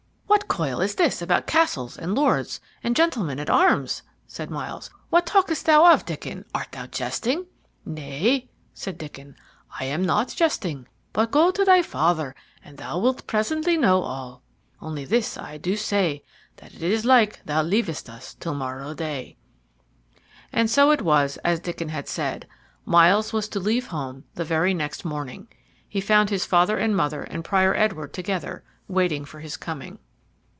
"What 0.31 0.47
coil 0.47 0.79
is 0.81 0.95
this 0.95 1.21
about 1.21 1.47
castles 1.47 1.97
and 1.97 2.13
lords 2.13 2.59
and 2.83 2.95
gentlemen 2.95 3.39
at 3.39 3.49
arms?" 3.49 4.03
said 4.27 4.49
Myles. 4.51 4.89
"What 5.09 5.25
talkest 5.25 5.65
thou 5.65 5.91
of, 5.91 6.05
Diccon? 6.05 6.45
Art 6.53 6.71
thou 6.73 6.87
jesting?" 6.87 7.47
"Nay," 7.85 8.49
said 8.73 8.97
Diccon, 8.97 9.35
"I 9.79 9.85
am 9.85 10.03
not 10.05 10.27
jesting. 10.29 10.87
But 11.13 11.31
go 11.31 11.51
to 11.51 11.63
thy 11.63 11.81
father, 11.81 12.35
and 12.63 12.77
then 12.77 12.85
thou 12.85 12.99
wilt 12.99 13.27
presently 13.27 13.77
know 13.77 14.01
all. 14.01 14.43
Only 14.81 15.05
this 15.05 15.37
I 15.37 15.57
do 15.57 15.77
say, 15.77 16.21
that 16.57 16.73
it 16.75 16.81
is 16.83 17.05
like 17.05 17.43
thou 17.45 17.61
leavest 17.63 18.09
us 18.09 18.33
to 18.35 18.53
morrow 18.53 18.93
day." 18.93 19.37
And 20.51 20.69
so 20.69 20.91
it 20.91 21.01
was 21.01 21.37
as 21.37 21.61
Diccon 21.61 21.89
had 21.89 22.09
said; 22.09 22.45
Myles 22.85 23.31
was 23.33 23.47
to 23.49 23.59
leave 23.59 23.87
home 23.87 24.25
the 24.35 24.45
very 24.45 24.73
next 24.73 25.05
morning. 25.05 25.47
He 25.87 26.01
found 26.01 26.29
his 26.29 26.45
father 26.45 26.77
and 26.77 26.95
mother 26.95 27.23
and 27.23 27.43
Prior 27.43 27.73
Edward 27.73 28.13
together, 28.13 28.63
waiting 28.87 29.23
for 29.25 29.39
his 29.39 29.55
coming. 29.57 29.97